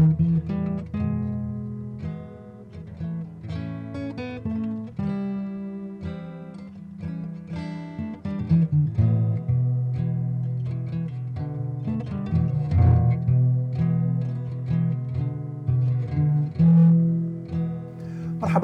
مرحبا 0.00 0.16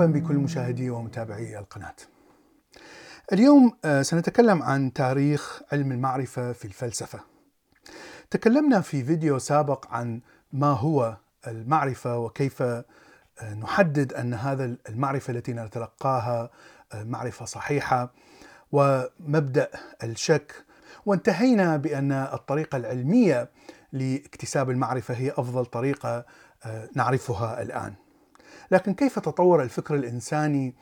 بكل 0.06 0.34
مشاهدي 0.34 0.90
ومتابعي 0.90 1.58
القناة. 1.58 1.94
اليوم 3.32 3.72
آه، 3.84 4.02
سنتكلم 4.02 4.62
عن 4.62 4.92
تاريخ 4.92 5.62
علم 5.72 5.92
المعرفة 5.92 6.52
في 6.52 6.64
الفلسفة. 6.64 7.20
تكلمنا 8.30 8.80
في 8.80 9.04
فيديو 9.04 9.38
سابق 9.38 9.86
عن 9.90 10.20
ما 10.52 10.66
هو 10.66 11.16
المعرفة 11.46 12.18
وكيف 12.18 12.62
آه، 12.62 12.84
نحدد 13.60 14.12
أن 14.12 14.34
هذا 14.34 14.76
المعرفة 14.88 15.30
التي 15.30 15.52
نتلقاها 15.52 16.50
آه، 16.92 17.04
معرفة 17.04 17.44
صحيحة 17.44 18.12
ومبدأ 18.72 19.68
الشك 20.02 20.64
وانتهينا 21.06 21.76
بأن 21.76 22.12
الطريقة 22.12 22.76
العلمية 22.76 23.50
لاكتساب 23.92 24.70
المعرفة 24.70 25.14
هي 25.14 25.30
أفضل 25.30 25.66
طريقة 25.66 26.24
نعرفها 26.94 27.62
الآن. 27.62 27.94
لكن 28.70 28.94
كيف 28.94 29.18
تطور 29.18 29.62
الفكر 29.62 29.94
الإنساني 29.94 30.74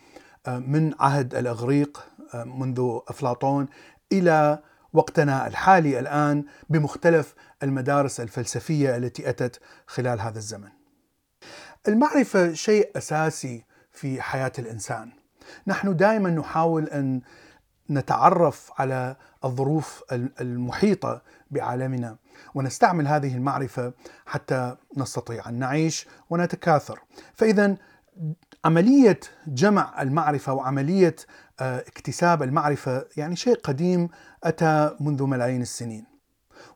آه، 0.46 0.58
من 0.58 0.94
عهد 1.00 1.34
الأغريق 1.34 2.06
آه، 2.34 2.44
منذ 2.44 3.00
أفلاطون 3.08 3.66
إلى 4.12 4.58
وقتنا 4.94 5.46
الحالي 5.46 5.98
الآن 5.98 6.44
بمختلف 6.68 7.34
المدارس 7.62 8.20
الفلسفية 8.20 8.96
التي 8.96 9.28
أتت 9.28 9.60
خلال 9.86 10.20
هذا 10.20 10.38
الزمن. 10.38 10.68
المعرفة 11.88 12.52
شيء 12.52 12.90
أساسي 12.96 13.64
في 13.92 14.22
حياة 14.22 14.52
الإنسان. 14.58 15.10
نحن 15.66 15.96
دائما 15.96 16.30
نحاول 16.30 16.84
أن 16.84 17.20
نتعرف 17.90 18.70
على 18.78 19.16
الظروف 19.44 20.02
المحيطة 20.40 21.22
بعالمنا 21.50 22.16
ونستعمل 22.54 23.08
هذه 23.08 23.36
المعرفة 23.36 23.92
حتى 24.26 24.76
نستطيع 24.96 25.48
أن 25.48 25.54
نعيش 25.54 26.06
ونتكاثر. 26.30 27.00
فاذا 27.34 27.76
عملية 28.64 29.20
جمع 29.46 30.02
المعرفة 30.02 30.52
وعملية 30.52 31.16
آه، 31.60 31.78
اكتساب 31.78 32.42
المعرفة 32.42 33.06
يعني 33.16 33.36
شيء 33.36 33.54
قديم 33.54 34.08
أتى 34.44 34.96
منذ 35.00 35.22
ملايين 35.22 35.62
السنين. 35.62 36.04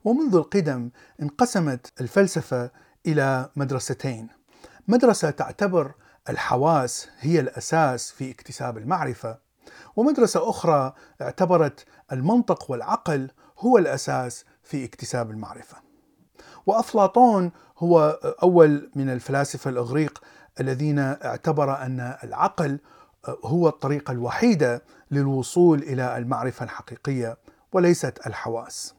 ومنذ 0.05 0.34
القدم 0.34 0.91
انقسمت 1.22 1.92
الفلسفة 2.00 2.70
إلى 3.06 3.50
مدرستين. 3.56 4.28
مدرسة 4.89 5.30
تعتبر 5.30 5.95
الحواس 6.28 7.08
هي 7.20 7.41
الأساس 7.41 8.11
في 8.11 8.30
اكتساب 8.30 8.78
المعرفة 8.78 9.39
ومدرسة 9.97 10.50
أخرى 10.50 10.92
اعتبرت 11.23 11.84
المنطق 12.12 12.70
والعقل 12.70 13.30
هو 13.58 13.78
الأساس 13.78 14.45
في 14.62 14.84
اكتساب 14.84 15.30
المعرفة. 15.30 15.77
وأفلاطون 16.67 17.52
هو 17.78 18.08
أول 18.42 18.91
من 18.95 19.11
الفلاسفة 19.11 19.70
الإغريق 19.70 20.23
الذين 20.61 20.98
اعتبر 20.98 21.83
أن 21.83 22.17
العقل 22.25 22.81
هو 23.45 23.69
الطريقة 23.69 24.12
الوحيدة 24.12 24.83
للوصول 25.11 25.78
إلى 25.78 26.17
المعرفة 26.17 26.64
الحقيقية 26.64 27.39
وليست 27.73 28.27
الحواس. 28.27 28.95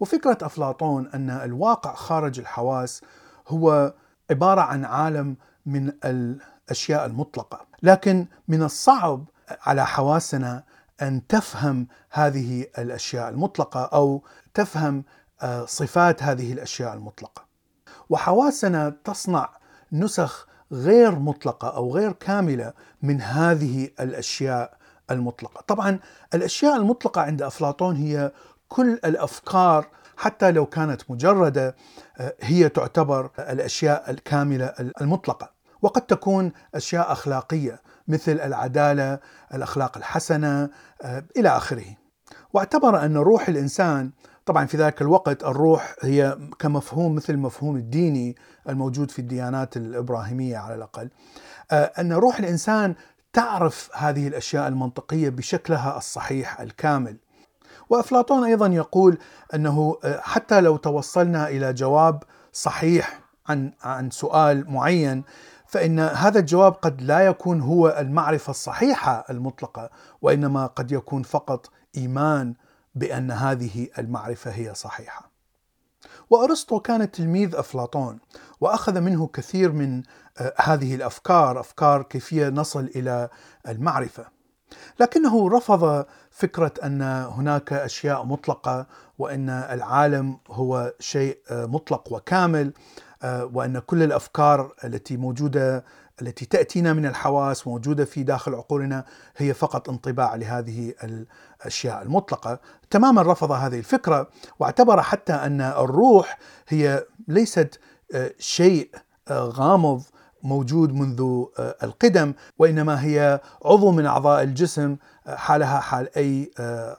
وفكرة 0.00 0.38
أفلاطون 0.42 1.10
أن 1.14 1.30
الواقع 1.30 1.94
خارج 1.94 2.38
الحواس 2.38 3.02
هو 3.48 3.94
عبارة 4.30 4.60
عن 4.60 4.84
عالم 4.84 5.36
من 5.66 5.92
الأشياء 6.04 7.06
المطلقة، 7.06 7.66
لكن 7.82 8.26
من 8.48 8.62
الصعب 8.62 9.24
على 9.62 9.86
حواسنا 9.86 10.64
أن 11.02 11.26
تفهم 11.26 11.86
هذه 12.10 12.66
الأشياء 12.78 13.28
المطلقة 13.28 13.84
أو 13.84 14.24
تفهم 14.54 15.04
آه، 15.42 15.64
صفات 15.64 16.22
هذه 16.22 16.52
الأشياء 16.52 16.94
المطلقة. 16.94 17.44
وحواسنا 18.10 18.96
تصنع 19.04 19.48
نسخ 19.92 20.46
غير 20.72 21.18
مطلقة 21.18 21.68
أو 21.68 21.94
غير 21.94 22.12
كاملة 22.12 22.72
من 23.02 23.20
هذه 23.20 23.88
الأشياء 24.00 24.78
المطلقة. 25.10 25.64
طبعا 25.66 25.98
الأشياء 26.34 26.76
المطلقة 26.76 27.20
عند 27.20 27.42
أفلاطون 27.42 27.96
هي 27.96 28.32
كل 28.68 28.92
الأفكار 29.04 29.86
حتى 30.16 30.50
لو 30.50 30.66
كانت 30.66 31.10
مجردة 31.10 31.76
آه، 32.18 32.34
هي 32.40 32.68
تعتبر 32.68 33.30
الأشياء 33.38 34.10
الكاملة 34.10 34.74
المطلقة. 35.00 35.50
وقد 35.82 36.02
تكون 36.02 36.52
أشياء 36.74 37.12
أخلاقية 37.12 37.80
مثل 38.08 38.32
العدالة، 38.32 39.18
الأخلاق 39.54 39.96
الحسنة 39.96 40.70
آه، 41.02 41.24
إلى 41.36 41.48
آخره. 41.48 41.96
واعتبر 42.52 43.04
أن 43.04 43.16
روح 43.16 43.48
الإنسان 43.48 44.10
طبعا 44.50 44.66
في 44.66 44.76
ذاك 44.76 45.02
الوقت 45.02 45.44
الروح 45.44 45.94
هي 46.00 46.38
كمفهوم 46.58 47.14
مثل 47.14 47.32
المفهوم 47.32 47.76
الديني 47.76 48.36
الموجود 48.68 49.10
في 49.10 49.18
الديانات 49.18 49.76
الإبراهيمية 49.76 50.56
على 50.56 50.74
الأقل 50.74 51.10
آه، 51.70 51.92
أن 51.98 52.12
روح 52.12 52.38
الإنسان 52.38 52.94
تعرف 53.32 53.90
هذه 53.94 54.28
الأشياء 54.28 54.68
المنطقية 54.68 55.28
بشكلها 55.28 55.98
الصحيح 55.98 56.60
الكامل. 56.60 57.16
وأفلاطون 57.90 58.44
أيضا 58.44 58.66
يقول 58.66 59.18
أنه 59.54 59.96
آه، 60.04 60.20
حتى 60.20 60.60
لو 60.60 60.76
توصلنا 60.76 61.48
إلى 61.48 61.72
جواب 61.72 62.22
صحيح 62.52 63.20
عن 63.48 63.72
عن 63.82 64.10
سؤال 64.10 64.70
معين 64.70 65.24
فإن 65.66 66.00
هذا 66.00 66.38
الجواب 66.38 66.72
قد 66.72 67.02
لا 67.02 67.20
يكون 67.20 67.60
هو 67.60 67.96
المعرفة 67.98 68.50
الصحيحة 68.50 69.24
المطلقة 69.30 69.90
وإنما 70.22 70.66
قد 70.66 70.92
يكون 70.92 71.22
فقط 71.22 71.70
إيمان 71.96 72.54
بأن 72.94 73.30
هذه 73.30 73.88
المعرفة 73.98 74.50
هي 74.50 74.74
صحيحة. 74.74 75.30
وأرسطو 76.30 76.80
كان 76.80 77.10
تلميذ 77.10 77.54
أفلاطون 77.54 78.18
وأخذ 78.60 79.00
منه 79.00 79.26
كثير 79.26 79.72
من 79.72 80.02
آه، 80.38 80.54
هذه 80.56 80.94
الأفكار 80.94 81.60
أفكار 81.60 82.02
كيفية 82.02 82.48
نصل 82.48 82.84
إلى 82.96 83.28
المعرفة 83.68 84.26
لكنه 85.00 85.48
رفض 85.48 86.06
فكرة 86.30 86.72
أن 86.84 87.02
هناك 87.02 87.72
أشياء 87.72 88.24
مطلقة 88.24 88.86
وأن 89.18 89.48
العالم 89.50 90.38
هو 90.50 90.94
شيء 91.00 91.38
آه، 91.50 91.66
مطلق 91.66 92.12
وكامل 92.12 92.72
آه، 93.22 93.44
وأن 93.44 93.78
كل 93.78 94.02
الأفكار 94.02 94.74
التي 94.84 95.16
موجودة 95.16 95.84
التي 96.22 96.46
تأتينا 96.46 96.92
من 96.92 97.06
الحواس 97.06 97.66
موجودة 97.66 98.04
في 98.04 98.22
داخل 98.22 98.54
عقولنا 98.54 99.04
هي 99.36 99.54
فقط 99.54 99.88
انطباع 99.88 100.34
لهذه 100.34 100.94
الأشياء 101.04 102.02
المطلقة، 102.02 102.60
تماما 102.90 103.22
رفض 103.22 103.52
هذه 103.52 103.78
الفكرة 103.78 104.28
واعتبر 104.58 105.02
حتى 105.02 105.32
أن 105.32 105.60
الروح 105.60 106.38
هي 106.68 107.04
ليست 107.28 107.80
آه، 108.14 108.32
شيء 108.38 108.90
آه، 109.28 109.44
غامض 109.44 110.02
موجود 110.42 110.94
منذ 110.94 111.44
القدم 111.58 112.34
وإنما 112.58 113.04
هي 113.04 113.40
عضو 113.64 113.90
من 113.90 114.06
أعضاء 114.06 114.42
الجسم 114.42 114.96
حالها 115.26 115.80
حال 115.80 116.16
أي 116.16 116.50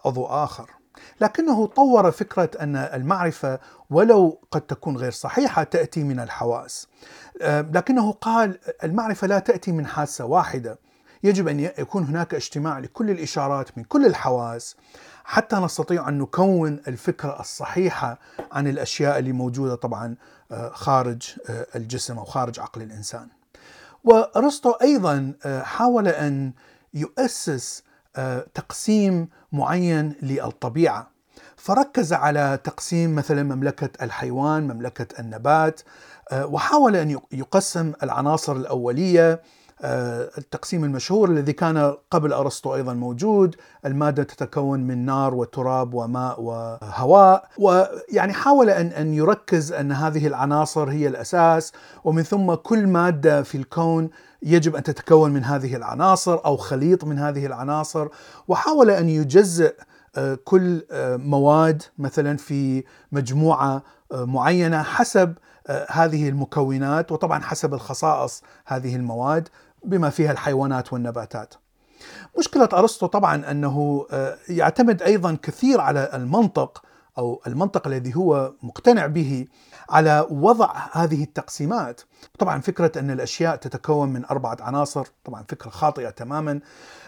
عضو 0.06 0.26
آخر. 0.26 0.81
لكنه 1.22 1.66
طور 1.66 2.12
فكرة 2.12 2.50
أن 2.60 2.76
المعرفة 2.76 3.60
ولو 3.90 4.40
قد 4.52 4.62
تكون 4.62 4.98
غير 4.98 5.12
صحيحة 5.12 5.64
تأتي 5.64 6.04
من 6.04 6.20
الحواس. 6.20 6.88
آه، 7.42 7.62
لكنه 7.62 8.12
قال 8.12 8.60
المعرفة 8.84 9.28
لا 9.28 9.40
تأتي 9.40 9.72
من 9.72 9.88
حاسة 9.88 10.26
واحدة. 10.26 10.80
يجب 11.24 11.48
أن 11.48 11.60
يكون 11.60 12.04
هناك 12.04 12.34
اجتماع 12.34 12.80
لكل 12.80 13.10
الإشارات 13.10 13.78
من 13.78 13.84
كل 13.84 14.06
الحواس 14.06 14.76
حتى 15.24 15.56
نستطيع 15.56 16.10
أن 16.10 16.18
نكون 16.18 16.82
الفكرة 16.88 17.40
الصحيحة 17.40 18.20
عن 18.52 18.68
الأشياء 18.68 19.20
اللي 19.20 19.32
موجودة 19.32 19.76
طبعا 19.76 20.16
آه، 20.52 20.70
خارج 20.70 21.22
آه، 21.50 21.68
الجسم 21.76 22.18
أو 22.18 22.26
خارج 22.26 22.60
عقل 22.60 22.82
الإنسان. 22.82 23.28
وأرسطو 24.04 24.72
أيضا 24.72 25.34
حاول 25.64 26.08
أن 26.08 26.52
يؤسس 26.94 27.84
تقسيم 28.54 29.30
معين 29.52 30.16
للطبيعة. 30.22 31.12
فركز 31.56 32.14
على 32.14 32.60
تقسيم 32.64 33.16
مثلا 33.16 33.44
مملكة 33.44 34.04
الحيوان 34.04 34.64
مملكة 34.64 35.20
النبات 35.20 35.82
آه، 36.32 36.46
وحاول 36.46 36.96
أن 36.96 37.20
يقسم 37.32 37.94
العناصر 38.04 38.56
الأولية 38.56 39.32
آه، 39.32 39.40
التقسيم 39.84 40.84
المشهور 40.84 41.30
الذي 41.30 41.54
كان 41.54 41.96
قبل 42.12 42.34
أرسطو 42.34 42.76
أيضا 42.76 42.94
موجود، 42.94 43.56
المادة 43.86 44.24
تتكون 44.24 44.80
من 44.80 45.06
نار 45.06 45.36
وتراب 45.36 45.94
وماء 45.94 46.42
وهواء، 46.42 47.50
ويعني 47.58 48.34
حاول 48.34 48.70
ان 48.70 48.88
أن 48.88 49.14
يركز 49.14 49.72
أن 49.74 49.92
هذه 49.92 50.28
العناصر 50.28 50.90
هي 50.90 51.08
الأساس 51.08 51.72
ومن 52.04 52.24
ثم 52.24 52.54
كل 52.54 52.88
مادة 52.88 53.44
في 53.44 53.56
الكون 53.58 54.10
يجب 54.44 54.76
أن 54.76 54.84
تتكون 54.84 55.32
من 55.32 55.44
هذه 55.44 55.76
العناصر 55.76 56.46
أو 56.46 56.58
خليط 56.58 57.04
من 57.04 57.20
هذه 57.20 57.46
العناصر، 57.46 58.08
وحاول 58.48 58.90
أن 58.90 59.10
يجزئ 59.10 59.74
آه، 60.16 60.38
كل 60.44 60.86
آه، 60.92 61.18
مواد 61.18 61.84
مثلا 61.98 62.38
في 62.38 62.84
مجموعة 63.12 63.84
آه، 64.12 64.26
معينة 64.26 64.84
حسب 64.84 65.34
هذه 65.90 66.30
المكونات 66.30 67.12
وطبعا 67.12 67.40
حسب 67.40 67.74
الخصائص 67.74 68.44
هذه 68.66 68.96
المواد. 68.96 69.50
بما 69.86 70.10
فيها 70.10 70.32
الحيوانات 70.32 70.94
والنباتات. 70.94 71.54
مشكلة 72.40 72.70
أرسطو 72.74 73.08
طبعا 73.08 73.52
أنه 73.52 74.06
يعتمد 74.50 75.02
أيضا 75.02 75.38
كثير 75.42 75.82
على 75.82 76.10
المنطق 76.14 76.84
أو 77.18 77.42
المنطق 77.48 77.88
الذي 77.88 78.16
هو 78.16 78.54
مقتنع 78.64 79.08
به 79.08 79.46
على 79.90 80.28
وضع 80.30 80.74
هذه 80.92 81.24
التقسيمات 81.24 82.02
طبعا 82.40 82.62
فكرة 82.62 83.00
أن 83.00 83.12
الأشياء 83.12 83.56
تتكون 83.56 84.10
من 84.10 84.26
أربعة 84.26 84.58
عناصر 84.62 85.08
طبعا 85.24 85.44
فكرة 85.48 85.70
خاطئة 85.70 86.10
تماما 86.10 86.60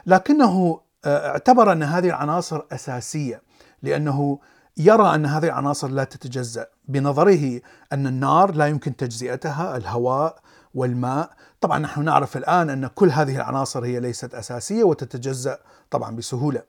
لكنه 0.06 0.80
آه، 1.06 1.30
اعتبر 1.30 1.72
أن 1.72 1.84
هذه 1.84 2.08
العناصر 2.08 2.62
أساسية 2.72 3.42
لأنه 3.82 4.40
يرى 4.78 5.16
أن 5.16 5.26
هذه 5.26 5.46
العناصر 5.46 5.88
لا 5.88 6.04
تتجزأ 6.04 6.68
بنظره 6.88 7.62
أن 7.94 8.08
النار 8.08 8.52
لا 8.52 8.68
يمكن 8.68 8.96
تجزئتها 8.96 9.78
الهواء 9.78 10.40
والماء 10.74 11.30
طبعا 11.64 11.80
نحن 11.80 12.04
نعرف 12.04 12.38
الآن 12.38 12.70
أن 12.70 12.88
كل 12.88 13.10
هذه 13.10 13.36
العناصر 13.36 13.86
هي 13.86 14.00
ليست 14.00 14.36
أساسية 14.36 14.84
وتتجزأ 14.84 15.60
طبعا 15.92 16.16
بسهولة. 16.16 16.64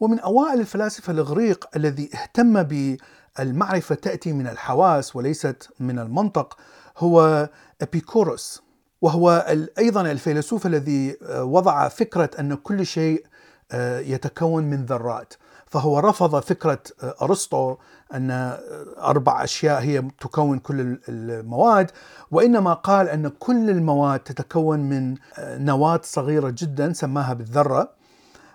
ومن 0.00 0.18
أوائل 0.18 0.60
الفلاسفة 0.60 1.12
الإغريق 1.12 1.68
الذي 1.76 2.10
اهتم 2.14 2.62
بالمعرفة 2.62 3.94
تأتي 3.94 4.32
من 4.32 4.46
الحواس 4.46 5.16
وليست 5.16 5.68
من 5.80 5.98
المنطق 5.98 6.56
هو 6.98 7.48
إبيكوروس. 7.82 8.62
وهو 9.00 9.30
أيضا 9.78 10.00
الفيلسوف 10.00 10.66
الذي 10.66 11.16
وضع 11.30 11.88
فكرة 11.88 12.30
أن 12.38 12.54
كل 12.54 12.86
شيء 12.86 13.26
آه، 13.72 14.00
يتكون 14.00 14.64
من 14.64 14.84
ذرات. 14.84 15.34
فهو 15.72 15.98
رفض 15.98 16.40
فكرة 16.40 16.78
آه، 17.02 17.14
أرسطو 17.22 17.76
أن 18.14 18.30
آه، 18.30 18.60
أربع 18.98 19.44
أشياء 19.44 19.82
هي 19.82 20.02
تكون 20.20 20.58
كل 20.58 20.98
المواد 21.08 21.90
وإنما 22.30 22.74
قال 22.74 23.08
أن 23.08 23.28
كل 23.28 23.70
المواد 23.70 24.20
تتكون 24.20 24.80
من 24.80 25.14
نواة 25.38 26.00
صغيرة 26.04 26.54
جدا 26.58 26.92
سماها 26.92 27.34
بالذرة 27.34 27.90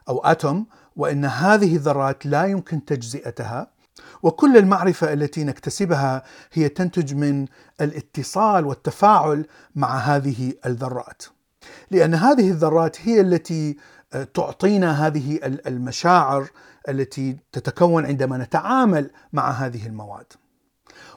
أو 0.09 0.19
أتوم 0.19 0.65
وأن 0.95 1.25
هذه 1.25 1.75
الذرات 1.75 2.25
لا 2.25 2.45
يمكن 2.45 2.85
تجزئتها. 2.85 3.67
وكل 4.23 4.57
المعرفة 4.57 5.13
التي 5.13 5.43
نكتسبها 5.43 6.23
هي 6.53 6.69
تنتج 6.69 7.13
من 7.13 7.45
الاتصال 7.81 8.65
والتفاعل 8.65 9.45
مع 9.75 9.97
هذه 9.97 10.53
الذرات. 10.65 11.23
لأن 11.91 12.13
هذه 12.13 12.49
الذرات 12.49 12.97
هي 13.01 13.21
التي 13.21 13.77
تعطينا 14.33 15.07
هذه 15.07 15.39
المشاعر 15.43 16.47
التي 16.89 17.37
تتكون 17.51 18.05
عندما 18.05 18.37
نتعامل 18.37 19.11
مع 19.33 19.51
هذه 19.51 19.87
المواد. 19.87 20.25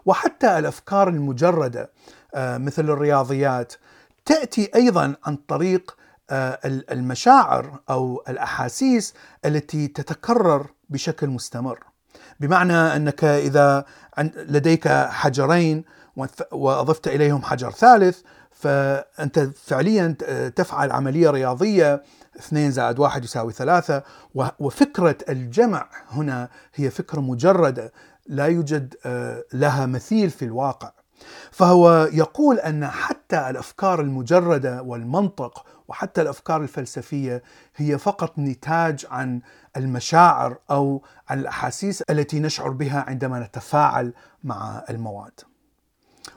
وحتى 0.07 0.59
الأفكار 0.59 1.09
المجردة 1.09 1.91
آه، 2.35 2.59
مثل 2.59 2.85
الرياضيات 2.91 3.73
تأتي 4.25 4.71
أيضا 4.75 5.17
عن 5.25 5.37
طريق 5.37 5.97
آه، 6.31 6.59
المشاعر 6.65 7.81
أو 7.91 8.23
الأحاسيس 8.29 9.15
التي 9.45 9.89
تتكرر 9.89 10.67
بشكل 10.89 11.29
مستمر. 11.29 11.79
بمعنى 12.41 12.73
أنك 12.73 13.25
إذا 13.25 13.85
لديك 14.37 14.89
حجرين 14.89 15.85
وأضفت 16.53 17.09
إليهم 17.09 17.43
حجر 17.43 17.71
ثالث 17.71 18.21
فأنت 18.51 19.39
فعليا 19.39 20.17
تفعل 20.57 20.93
عملية 20.93 21.31
رياضية 21.31 22.03
2 22.37 22.71
زائد 22.71 22.99
1 22.99 23.25
يساوي 23.25 23.53
3 23.53 24.03
وفكرة 24.35 25.17
الجمع 25.29 25.88
هنا 26.11 26.49
هي 26.75 26.91
فكرة 26.91 27.21
مجردة 27.21 27.93
لا 28.27 28.47
يوجد 28.47 28.94
آه، 29.06 29.44
لها 29.53 29.87
مثيل 29.87 30.31
في 30.31 30.44
الواقع 30.44 30.93
فهو 31.50 32.09
يقول 32.12 32.59
أن 32.59 32.87
حتى 32.87 33.50
الأفكار 33.50 34.00
المجردة 34.00 34.82
والمنطق 34.82 35.67
وحتى 35.88 36.23
الأفكار 36.23 36.62
الفلسفية 36.62 37.43
هي 37.77 37.99
فقط 37.99 38.38
نتاج 38.38 39.06
عن 39.11 39.41
المشاعر 39.77 40.59
أو 40.71 41.03
عن 41.29 41.38
الأحاسيس 41.38 42.03
التي 42.03 42.41
نشعر 42.41 42.71
بها 42.71 43.05
عندما 43.09 43.41
نتفاعل 43.41 44.12
مع 44.44 44.85
المواد. 44.91 45.41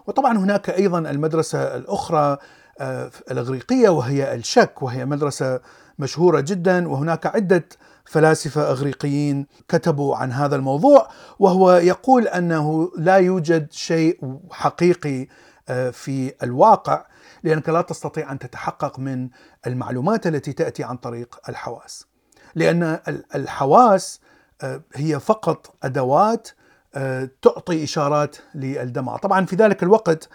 وطبعا 0.08 0.38
هناك 0.38 0.70
أيضا 0.70 1.00
المدرسة 1.00 1.76
الأخرى 1.76 2.38
آه، 2.80 3.12
الإغريقية 3.32 3.90
وهي 3.90 4.36
الشك 4.36 4.82
وهي 4.82 5.06
مدرسة 5.06 5.60
مشهورة 6.00 6.40
جدا 6.40 6.88
وهناك 6.90 7.26
عدة 7.26 7.66
فلاسفة 8.06 8.72
إغريقيين 8.72 9.48
كتبوا 9.68 10.16
عن 10.16 10.32
هذا 10.32 10.56
الموضوع 10.56 11.10
وهو 11.40 11.72
يقول 11.72 12.28
أنه 12.28 12.92
لا 12.98 13.16
يوجد 13.18 13.72
شيء 13.72 14.40
حقيقي 14.52 15.28
آه، 15.70 15.90
في 15.90 16.34
الواقع 16.44 17.06
لأنك 17.44 17.70
لا 17.70 17.82
تستطيع 17.82 18.32
أن 18.32 18.40
تتحقق 18.40 19.00
من 19.00 19.30
المعلومات 19.68 20.28
التي 20.28 20.54
تأتي 20.54 20.84
عن 20.84 20.98
طريق 20.98 21.40
الحواس. 21.50 22.08
لأن 22.56 23.00
الحواس 23.36 24.22
آه، 24.62 24.82
هي 24.96 25.20
فقط 25.20 25.76
أدوات 25.84 26.50
تعطي 27.42 27.84
إشارات 27.84 28.36
للدماغ، 28.56 29.18
طبعا 29.18 29.46
في 29.46 29.56
ذلك 29.56 29.84
الوقت 29.84 30.30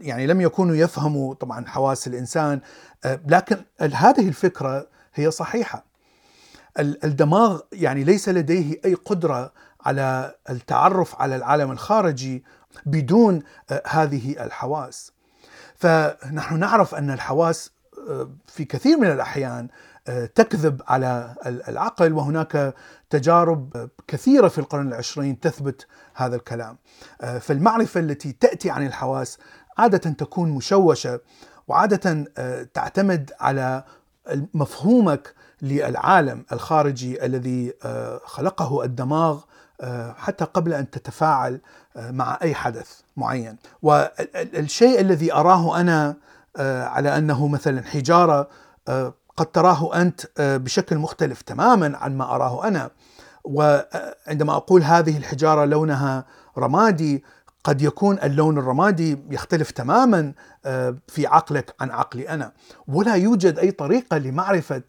يعني 0.00 0.26
لم 0.26 0.40
يكونوا 0.40 0.76
يفهموا 0.76 1.34
طبعا 1.34 1.66
حواس 1.66 2.06
الإنسان 2.06 2.60
أه، 3.04 3.20
لكن 3.26 3.56
هذه 3.80 4.28
الفكرة 4.28 4.86
هي 5.14 5.30
صحيحة. 5.30 5.84
الدماغ 6.78 7.60
يعني 7.72 8.04
ليس 8.04 8.28
لديه 8.28 8.80
أي 8.84 8.94
قدرة 8.94 9.52
على 9.80 10.34
التعرف 10.50 11.20
على 11.20 11.36
العالم 11.36 11.70
الخارجي 11.70 12.44
بدون 12.86 13.42
أه، 13.70 13.82
هذه 13.86 14.44
الحواس. 14.44 15.12
فنحن 15.76 16.58
نعرف 16.58 16.94
أن 16.94 17.10
الحواس 17.10 17.70
في 18.46 18.64
كثير 18.64 18.96
من 18.96 19.10
الأحيان 19.10 19.68
تكذب 20.34 20.82
على 20.88 21.34
العقل 21.46 22.12
وهناك 22.12 22.74
تجارب 23.10 23.90
كثيرة 24.08 24.48
في 24.48 24.58
القرن 24.58 24.88
العشرين 24.88 25.40
تثبت 25.40 25.86
هذا 26.14 26.36
الكلام. 26.36 26.78
فالمعرفة 27.40 28.00
التي 28.00 28.32
تأتي 28.32 28.70
عن 28.70 28.86
الحواس 28.86 29.38
عادة 29.78 30.10
تكون 30.10 30.50
مشوشة 30.50 31.20
وعادة 31.68 32.24
آه، 32.38 32.62
تعتمد 32.74 33.30
على 33.40 33.84
مفهومك 34.54 35.34
للعالم 35.62 36.44
الخارجي 36.52 37.24
الذي 37.24 37.72
آه، 37.84 38.20
خلقه 38.24 38.84
الدماغ 38.84 39.40
آه، 39.80 40.12
حتى 40.12 40.44
قبل 40.44 40.72
أن 40.72 40.90
تتفاعل 40.90 41.60
مع 41.96 42.38
أي 42.42 42.54
حدث 42.54 43.00
معين. 43.16 43.56
والشيء 43.82 45.00
الذي 45.00 45.32
أراه 45.32 45.80
أنا 45.80 46.16
على 46.58 47.18
أنه 47.18 47.48
مثلا 47.48 47.82
حجارة 47.82 48.48
قد 49.36 49.46
تراه 49.46 50.00
أنت 50.02 50.20
بشكل 50.38 50.98
مختلف 50.98 51.42
تماما 51.42 51.96
عن 51.96 52.16
ما 52.16 52.34
أراه 52.34 52.68
أنا. 52.68 52.90
وعندما 53.44 54.56
أقول 54.56 54.82
هذه 54.82 55.16
الحجارة 55.16 55.64
لونها 55.64 56.24
رمادي 56.58 57.24
قد 57.64 57.82
يكون 57.82 58.18
اللون 58.18 58.58
الرمادي 58.58 59.18
يختلف 59.30 59.70
تماما 59.70 60.32
آه، 60.64 60.96
في 61.08 61.26
عقلك 61.26 61.74
عن 61.80 61.90
عقلي 61.90 62.28
أنا. 62.28 62.52
ولا 62.88 63.14
يوجد 63.14 63.58
أي 63.58 63.70
طريقة 63.70 64.18
لمعرفة 64.18 64.82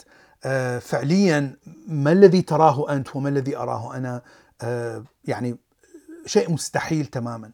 آه، 0.46 0.80
فعليا 0.80 1.58
ما 1.88 2.12
الذي 2.12 2.42
تراه 2.42 2.94
أنت 2.94 3.16
وما 3.16 3.30
الذي 3.30 3.58
أراه 3.58 3.96
أنا 3.96 4.22
آه، 4.62 5.04
يعني 5.26 5.58
شيء 6.26 6.52
مستحيل 6.52 7.06
تماما. 7.06 7.52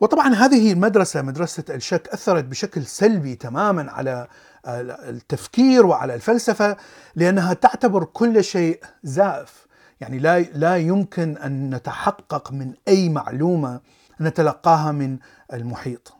وطبعا 0.00 0.34
هذه 0.34 0.72
المدرسة 0.72 1.22
مدرسة 1.22 1.64
الشك 1.70 2.08
أثرت 2.08 2.44
بشكل 2.44 2.86
سلبي 2.86 3.34
تماما 3.34 3.92
على 3.92 4.28
التفكير 4.66 5.86
وعلى 5.86 6.14
الفلسفة 6.14 6.76
لأنها 7.16 7.54
تعتبر 7.54 8.04
كل 8.04 8.44
شيء 8.44 8.80
زائف. 9.02 9.66
يعني 10.00 10.18
لا 10.18 10.40
لا 10.40 10.76
يمكن 10.76 11.36
أن 11.36 11.74
نتحقق 11.74 12.52
من 12.52 12.74
أي 12.88 13.08
معلومة 13.08 13.80
نتلقاها 14.20 14.92
من 14.92 15.18
المحيط. 15.52 16.12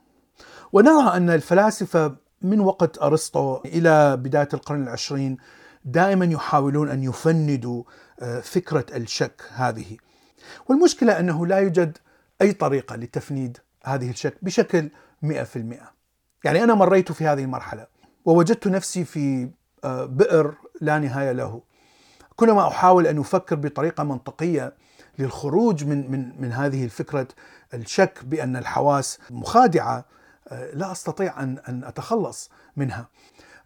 ونرى 0.73 1.17
أن 1.17 1.29
الفلاسفة 1.29 2.15
من 2.41 2.59
وقت 2.59 3.01
أرسطو 3.01 3.61
إلى 3.65 4.17
بداية 4.17 4.49
القرن 4.53 4.83
العشرين 4.83 5.37
دائما 5.85 6.25
يحاولون 6.25 6.89
أن 6.89 7.03
يفندوا 7.03 7.83
آه، 8.19 8.39
فكرة 8.39 8.85
الشك 8.95 9.41
هذه. 9.53 9.97
والمشكلة 10.69 11.19
أنه 11.19 11.45
لا 11.47 11.57
يوجد 11.57 11.97
أي 12.41 12.53
طريقة 12.53 12.95
لتفنيد 12.95 13.57
هذه 13.83 14.09
الشك 14.09 14.37
بشكل 14.41 14.89
100% 15.25 15.29
يعني 16.43 16.63
أنا 16.63 16.73
مريت 16.73 17.11
في 17.11 17.27
هذه 17.27 17.43
المرحلة 17.43 17.87
ووجدت 18.25 18.67
نفسي 18.67 19.05
في 19.05 19.49
آه، 19.83 20.05
بئر 20.05 20.55
لا 20.81 20.99
نهاية 20.99 21.31
له 21.31 21.61
كلما 22.35 22.67
أحاول 22.67 23.07
أن 23.07 23.19
أفكر 23.19 23.55
بطريقة 23.55 24.03
منطقية 24.03 24.73
للخروج 25.19 25.85
من 25.85 26.11
من 26.11 26.41
من 26.41 26.51
هذه 26.51 26.85
الفكرة 26.85 27.27
الشك 27.73 28.19
بأن 28.23 28.55
الحواس 28.55 29.19
مخادعة 29.29 30.05
آه، 30.47 30.71
لا 30.73 30.91
أستطيع 30.91 31.43
أن 31.43 31.57
أن 31.69 31.83
أتخلص 31.83 32.49
منها. 32.77 33.09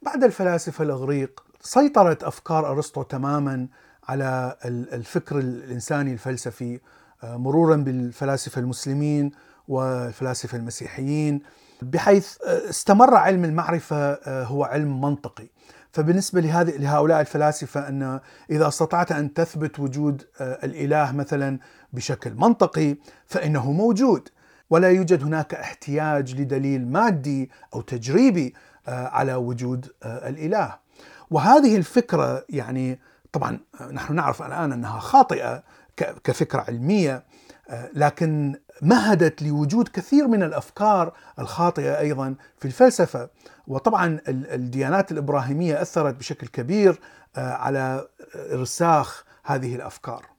بعد 0.02 0.24
الفلاسفة 0.24 0.84
الإغريق 0.84 1.46
سيطرت 1.62 2.24
أفكار 2.24 2.72
أرسطو 2.72 3.04
تماما 3.04 3.68
على 4.10 4.58
الفكر 4.66 5.40
الإنساني 5.40 6.14
الفلسفي 6.14 6.80
مرورا 7.24 7.76
بالفلاسفة 7.76 8.62
المسلمين 8.62 9.32
والفلاسفة 9.68 10.58
المسيحيين 10.58 11.42
بحيث 11.82 12.38
استمر 12.44 13.16
علم 13.16 13.46
المعرفة 13.46 14.20
هو 14.44 14.64
علم 14.64 15.02
منطقي. 15.02 15.48
فبالنسبة 15.92 16.42
لهذه 16.42 16.78
لهؤلاء 16.78 17.22
الفلاسفة 17.22 17.88
أن 17.88 18.20
إذا 18.52 18.68
استطعت 18.68 19.12
أن 19.12 19.34
تثبت 19.34 19.80
وجود 19.80 20.24
الإله 20.42 21.12
مثلا 21.12 21.60
بشكل 21.94 22.34
منطقي 22.34 22.96
فإنه 23.26 23.72
موجود. 23.72 24.30
ولا 24.70 24.90
يوجد 24.90 25.24
هناك 25.24 25.54
احتياج 25.54 26.42
لدليل 26.42 26.88
مادي 26.88 27.52
أو 27.74 27.82
تجريبي 27.82 28.54
على 28.88 29.36
وجود 29.36 29.92
الإله. 30.06 30.76
وهذه 31.30 31.76
الفكرة 31.76 32.46
يعني 32.50 33.00
طبعا 33.32 33.60
نحن 33.92 34.16
نعرف 34.16 34.42
الآن 34.42 34.72
أنها 34.72 35.00
خاطئة 35.00 35.64
كفكرة 35.98 36.62
علمية 36.62 37.24
لكن 37.94 38.56
مهدت 38.82 39.42
لوجود 39.42 39.88
كثير 39.88 40.28
من 40.28 40.44
الأفكار 40.44 41.14
الخاطئة 41.40 42.00
أيضا 42.00 42.36
في 42.60 42.66
الفلسفة. 42.66 43.30
وطبعا 43.68 44.20
الديانات 44.28 45.12
الإبراهيمية 45.12 45.82
أثرت 45.82 46.16
بشكل 46.16 46.48
كبير 46.48 47.00
على 47.36 48.08
ارساخ 48.36 49.24
هذه 49.44 49.76
الأفكار. 49.76 50.35